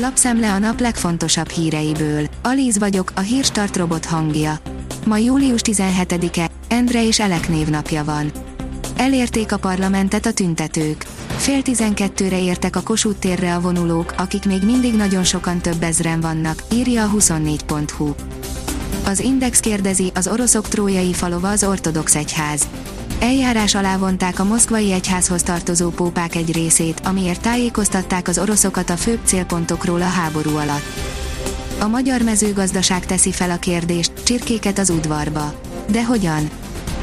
Lapszemle 0.00 0.52
a 0.52 0.58
nap 0.58 0.80
legfontosabb 0.80 1.48
híreiből. 1.48 2.26
Alíz 2.42 2.78
vagyok, 2.78 3.12
a 3.14 3.20
hírstart 3.20 3.76
robot 3.76 4.04
hangja. 4.04 4.58
Ma 5.06 5.16
július 5.16 5.60
17-e, 5.64 6.50
Endre 6.68 7.06
és 7.06 7.20
Elek 7.20 7.48
névnapja 7.48 8.04
van. 8.04 8.32
Elérték 8.96 9.52
a 9.52 9.56
parlamentet 9.56 10.26
a 10.26 10.32
tüntetők. 10.32 11.04
Fél 11.36 11.62
tizenkettőre 11.62 12.42
értek 12.42 12.76
a 12.76 12.82
Kossuth 12.82 13.18
térre 13.18 13.54
a 13.54 13.60
vonulók, 13.60 14.14
akik 14.16 14.44
még 14.44 14.62
mindig 14.62 14.94
nagyon 14.94 15.24
sokan 15.24 15.58
több 15.58 15.82
ezren 15.82 16.20
vannak, 16.20 16.62
írja 16.72 17.04
a 17.04 17.10
24.hu. 17.10 18.14
Az 19.04 19.20
Index 19.20 19.60
kérdezi, 19.60 20.12
az 20.14 20.28
oroszok 20.28 20.68
trójai 20.68 21.12
falova 21.12 21.50
az 21.50 21.64
ortodox 21.64 22.14
egyház. 22.14 22.68
Eljárás 23.20 23.74
alá 23.74 23.96
vonták 23.96 24.38
a 24.38 24.44
moszkvai 24.44 24.92
egyházhoz 24.92 25.42
tartozó 25.42 25.90
pópák 25.90 26.34
egy 26.34 26.52
részét, 26.52 27.00
amiért 27.04 27.40
tájékoztatták 27.40 28.28
az 28.28 28.38
oroszokat 28.38 28.90
a 28.90 28.96
főbb 28.96 29.18
célpontokról 29.24 30.02
a 30.02 30.04
háború 30.04 30.56
alatt. 30.56 30.84
A 31.80 31.86
magyar 31.86 32.22
mezőgazdaság 32.22 33.06
teszi 33.06 33.32
fel 33.32 33.50
a 33.50 33.58
kérdést, 33.58 34.12
csirkéket 34.24 34.78
az 34.78 34.90
udvarba. 34.90 35.54
De 35.90 36.04
hogyan? 36.04 36.50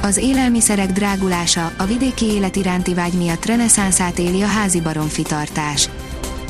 Az 0.01 0.17
élelmiszerek 0.17 0.91
drágulása, 0.91 1.71
a 1.77 1.85
vidéki 1.85 2.25
élet 2.25 2.55
iránti 2.55 2.93
vágy 2.93 3.13
miatt 3.13 3.45
reneszánszát 3.45 4.20
éli 4.20 4.41
a 4.41 4.47
házi 4.47 4.81
baromfitartás. 4.81 5.89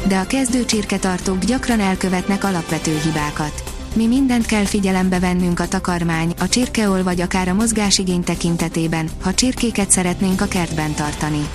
De 0.07 0.17
a 0.17 0.27
kezdő 0.27 0.65
csirketartók 0.65 1.39
gyakran 1.39 1.79
elkövetnek 1.79 2.43
alapvető 2.43 2.99
hibákat. 3.03 3.64
Mi 3.95 4.08
mindent 4.08 4.45
kell 4.45 4.66
figyelembe 4.66 5.20
vennünk 5.20 5.59
a 5.59 5.67
takarmány, 5.67 6.34
a 6.40 6.48
csirkeol 6.48 7.04
vagy 7.04 7.22
akár 7.22 7.48
a 7.48 7.54
mozgásigény 7.54 8.23
tekintetében, 8.23 9.09
ha 9.21 9.34
csirkéket 9.34 9.91
szeretnénk 9.91 10.41
a 10.41 10.45
kertben 10.45 10.94
tartani. 10.94 11.49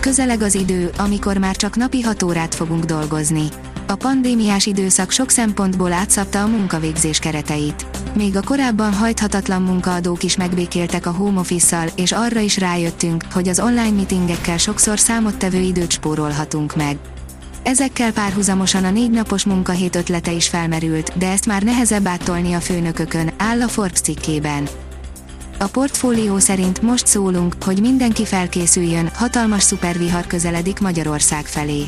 Közeleg 0.00 0.42
az 0.42 0.54
idő, 0.54 0.90
amikor 0.98 1.38
már 1.38 1.56
csak 1.56 1.76
napi 1.76 2.00
6 2.00 2.22
órát 2.22 2.54
fogunk 2.54 2.84
dolgozni. 2.84 3.44
A 3.86 3.94
pandémiás 3.94 4.66
időszak 4.66 5.10
sok 5.10 5.30
szempontból 5.30 5.92
átszabta 5.92 6.42
a 6.42 6.46
munkavégzés 6.46 7.18
kereteit. 7.18 7.86
Még 8.14 8.36
a 8.36 8.42
korábban 8.42 8.92
hajthatatlan 8.92 9.62
munkaadók 9.62 10.22
is 10.22 10.36
megbékéltek 10.36 11.06
a 11.06 11.10
home 11.10 11.40
office 11.40 11.88
és 11.94 12.12
arra 12.12 12.40
is 12.40 12.58
rájöttünk, 12.58 13.24
hogy 13.32 13.48
az 13.48 13.60
online 13.60 13.90
meetingekkel 13.90 14.56
sokszor 14.56 14.98
számottevő 14.98 15.58
időt 15.58 15.90
spórolhatunk 15.90 16.76
meg. 16.76 16.98
Ezekkel 17.62 18.12
párhuzamosan 18.12 18.84
a 18.84 18.90
négy 18.90 19.10
napos 19.10 19.44
munkahét 19.44 19.96
ötlete 19.96 20.32
is 20.32 20.48
felmerült, 20.48 21.18
de 21.18 21.30
ezt 21.30 21.46
már 21.46 21.62
nehezebb 21.62 22.06
áttolni 22.06 22.52
a 22.52 22.60
főnökökön, 22.60 23.32
áll 23.36 23.62
a 23.62 23.68
Forbes 23.68 24.00
cikkében. 24.00 24.68
A 25.58 25.66
portfólió 25.66 26.38
szerint 26.38 26.82
most 26.82 27.06
szólunk, 27.06 27.54
hogy 27.64 27.80
mindenki 27.80 28.24
felkészüljön, 28.24 29.10
hatalmas 29.14 29.62
szupervihar 29.62 30.26
közeledik 30.26 30.80
Magyarország 30.80 31.44
felé. 31.44 31.84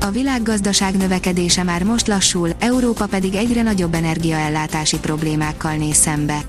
A 0.00 0.10
világgazdaság 0.10 0.96
növekedése 0.96 1.62
már 1.62 1.82
most 1.82 2.06
lassul, 2.06 2.50
Európa 2.58 3.06
pedig 3.06 3.34
egyre 3.34 3.62
nagyobb 3.62 3.94
energiaellátási 3.94 4.98
problémákkal 4.98 5.74
néz 5.74 5.96
szembe. 5.96 6.40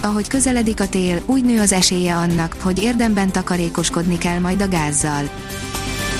Ahogy 0.00 0.28
közeledik 0.28 0.80
a 0.80 0.88
tél, 0.88 1.22
úgy 1.26 1.44
nő 1.44 1.60
az 1.60 1.72
esélye 1.72 2.16
annak, 2.16 2.56
hogy 2.60 2.82
érdemben 2.82 3.32
takarékoskodni 3.32 4.18
kell 4.18 4.38
majd 4.38 4.62
a 4.62 4.68
gázzal. 4.68 5.28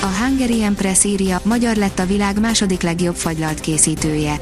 A 0.03 0.07
Hungarian 0.07 0.75
Press 0.75 1.05
írja, 1.05 1.41
magyar 1.45 1.77
lett 1.77 1.99
a 1.99 2.07
világ 2.07 2.41
második 2.41 2.83
legjobb 2.83 3.15
fagylalt 3.15 3.61
készítője. 3.61 4.41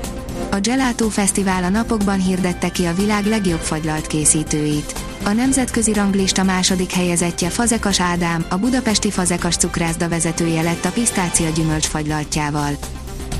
A 0.50 0.56
Gelato 0.56 1.08
Fesztivál 1.08 1.64
a 1.64 1.68
napokban 1.68 2.20
hirdette 2.20 2.68
ki 2.68 2.84
a 2.84 2.94
világ 2.94 3.26
legjobb 3.26 3.60
fagylalt 3.60 4.06
készítőit. 4.06 4.94
A 5.24 5.32
nemzetközi 5.32 5.92
ranglista 5.92 6.42
második 6.42 6.92
helyezettje 6.92 7.48
Fazekas 7.48 8.00
Ádám, 8.00 8.44
a 8.48 8.56
budapesti 8.56 9.10
Fazekas 9.10 9.56
cukrászda 9.56 10.08
vezetője 10.08 10.62
lett 10.62 10.84
a 10.84 10.90
pisztácia 10.90 11.50
gyümölcsfagylaltjával. 11.50 12.76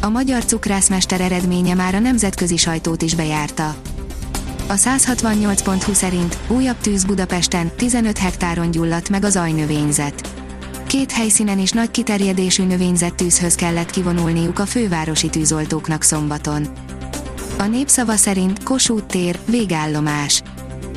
A 0.00 0.08
magyar 0.08 0.44
cukrászmester 0.44 1.20
eredménye 1.20 1.74
már 1.74 1.94
a 1.94 1.98
nemzetközi 1.98 2.56
sajtót 2.56 3.02
is 3.02 3.14
bejárta. 3.14 3.74
A 4.66 4.74
168.20 4.74 5.92
szerint 5.92 6.36
újabb 6.48 6.80
tűz 6.80 7.04
Budapesten, 7.04 7.70
15 7.76 8.18
hektáron 8.18 8.70
gyulladt 8.70 9.08
meg 9.08 9.24
az 9.24 9.36
ajnövényzet. 9.36 10.39
Két 10.90 11.12
helyszínen 11.12 11.58
is 11.58 11.70
nagy 11.70 11.90
kiterjedésű 11.90 12.64
növényzettűzhöz 12.64 13.54
kellett 13.54 13.90
kivonulniuk 13.90 14.58
a 14.58 14.66
fővárosi 14.66 15.28
tűzoltóknak 15.28 16.02
szombaton. 16.02 16.68
A 17.58 17.64
népszava 17.64 18.16
szerint 18.16 18.62
Kossuth 18.62 19.06
tér, 19.06 19.38
végállomás. 19.46 20.42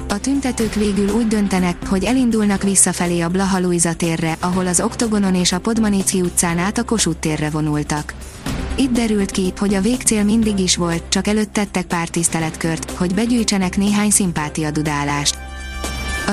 A 0.10 0.20
tüntetők 0.20 0.74
végül 0.74 1.10
úgy 1.10 1.28
döntenek, 1.28 1.88
hogy 1.88 2.04
elindulnak 2.04 2.64
visszafelé 2.64 3.20
a 3.20 3.30
Blaha 3.30 3.60
Luisa 3.60 3.94
térre, 3.94 4.38
ahol 4.40 4.68
az 4.68 4.82
Oktogonon 4.82 5.36
és 5.36 5.52
a 5.52 5.60
Podmanici 5.60 6.22
utcán 6.22 6.58
át 6.58 6.78
a 6.78 6.84
Kossuth 6.84 7.20
térre 7.20 7.50
vonultak. 7.50 8.14
Itt 8.76 8.92
derült 8.92 9.32
ki, 9.32 9.54
hogy 9.58 9.74
a 9.74 9.82
végcél 9.82 10.24
mindig 10.24 10.60
is 10.60 10.76
volt, 10.76 11.04
csak 11.10 11.28
előtt 11.28 11.54
tettek 11.54 11.86
pár 11.86 12.08
tiszteletkört, 12.08 12.92
hogy 12.92 13.14
begyűjtsenek 13.14 13.78
néhány 13.78 14.10
szimpátiadudálást. 14.10 15.43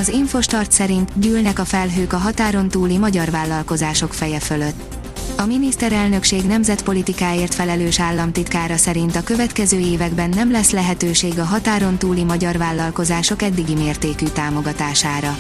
Az 0.01 0.09
Infostart 0.09 0.73
szerint 0.73 1.11
gyűlnek 1.15 1.59
a 1.59 1.65
felhők 1.65 2.13
a 2.13 2.17
határon 2.17 2.69
túli 2.69 2.99
magyar 2.99 3.31
vállalkozások 3.31 4.15
feje 4.15 4.41
fölött. 4.41 4.97
A 5.37 5.47
miniszterelnökség 5.47 6.43
nemzetpolitikáért 6.43 7.55
felelős 7.55 8.01
államtitkára 8.01 8.77
szerint 8.77 9.17
a 9.17 9.23
következő 9.23 9.79
években 9.79 10.29
nem 10.29 10.51
lesz 10.51 10.71
lehetőség 10.71 11.39
a 11.39 11.45
határon 11.45 11.97
túli 11.97 12.25
magyar 12.25 12.57
vállalkozások 12.57 13.43
eddigi 13.43 13.75
mértékű 13.75 14.27
támogatására. 14.27 15.37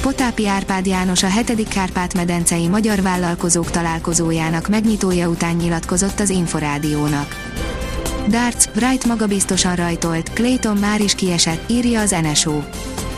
Potápi 0.00 0.48
Árpád 0.48 0.86
János 0.86 1.22
a 1.22 1.28
7. 1.28 1.68
Kárpát-medencei 1.68 2.68
magyar 2.68 3.02
vállalkozók 3.02 3.70
találkozójának 3.70 4.68
megnyitója 4.68 5.28
után 5.28 5.54
nyilatkozott 5.54 6.20
az 6.20 6.30
Inforádiónak. 6.30 7.36
Darts, 8.28 8.64
Wright 8.74 9.04
magabiztosan 9.04 9.74
rajtolt, 9.74 10.32
Clayton 10.32 10.76
már 10.76 11.00
is 11.00 11.14
kiesett, 11.14 11.70
írja 11.70 12.00
az 12.00 12.16
NSO. 12.22 12.60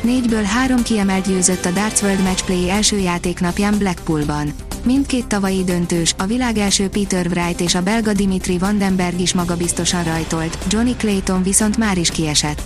Négyből 0.02 0.42
három 0.42 0.82
kiemelt 0.82 1.26
győzött 1.26 1.64
a 1.64 1.70
Darts 1.70 2.02
World 2.02 2.22
Matchplay 2.22 2.70
első 2.70 2.98
játéknapján 2.98 3.78
Blackpoolban. 3.78 4.52
Mindkét 4.84 5.26
tavalyi 5.26 5.64
döntős, 5.64 6.14
a 6.18 6.26
világ 6.26 6.56
első 6.58 6.88
Peter 6.88 7.26
Wright 7.26 7.60
és 7.60 7.74
a 7.74 7.82
belga 7.82 8.12
Dimitri 8.12 8.58
Vandenberg 8.58 9.20
is 9.20 9.34
magabiztosan 9.34 10.04
rajtolt, 10.04 10.58
Johnny 10.68 10.96
Clayton 10.96 11.42
viszont 11.42 11.76
már 11.76 11.98
is 11.98 12.10
kiesett. 12.10 12.62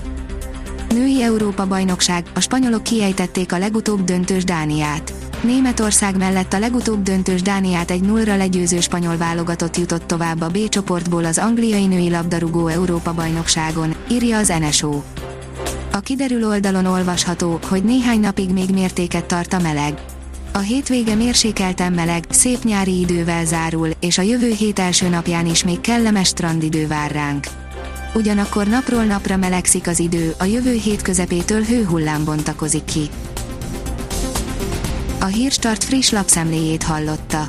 Női 0.88 1.22
Európa 1.22 1.66
bajnokság, 1.66 2.25
a 2.34 2.41
spanyolok 2.41 2.82
kiejtették 2.82 3.53
a 3.53 3.59
legutóbb 3.59 4.04
döntős 4.04 4.44
Dániát. 4.44 5.12
Németország 5.41 6.16
mellett 6.16 6.53
a 6.53 6.59
legutóbb 6.59 7.03
döntős 7.03 7.43
Dániát 7.43 7.91
egy 7.91 8.03
nullra 8.03 8.37
legyőző 8.37 8.81
spanyol 8.81 9.16
válogatott 9.16 9.76
jutott 9.76 10.06
tovább 10.06 10.41
a 10.41 10.49
B 10.49 10.69
csoportból 10.69 11.25
az 11.25 11.38
angliai 11.38 11.87
női 11.87 12.10
labdarúgó 12.10 12.66
Európa 12.66 13.14
bajnokságon, 13.14 13.94
írja 14.10 14.38
az 14.38 14.53
NSO. 14.60 15.03
A 15.94 16.00
kiderül 16.00 16.47
oldalon 16.47 16.86
olvasható, 16.86 17.58
hogy 17.69 17.84
néhány 17.84 18.20
napig 18.20 18.50
még 18.50 18.70
mértéket 18.70 19.25
tart 19.25 19.53
a 19.53 19.60
meleg. 19.60 20.00
A 20.53 20.58
hétvége 20.58 21.14
mérsékelten 21.14 21.92
meleg, 21.92 22.25
szép 22.28 22.64
nyári 22.64 23.00
idővel 23.00 23.44
zárul, 23.44 23.88
és 24.00 24.19
a 24.19 24.22
jövő 24.22 24.52
hét 24.52 24.78
első 24.78 25.08
napján 25.08 25.47
is 25.47 25.64
még 25.64 25.81
kellemes 25.81 26.28
strandidő 26.28 26.86
vár 26.86 27.10
ránk. 27.10 27.47
Ugyanakkor 28.14 28.66
napról 28.66 29.04
napra 29.04 29.36
melegszik 29.36 29.86
az 29.86 29.98
idő, 29.98 30.34
a 30.38 30.44
jövő 30.44 30.72
hét 30.72 31.02
közepétől 31.02 31.62
hőhullám 31.62 32.25
bontakozik 32.25 32.84
ki. 32.84 33.10
A 35.20 35.25
Hírstart 35.25 35.84
friss 35.84 36.10
lapszemléjét 36.10 36.82
hallotta. 36.82 37.48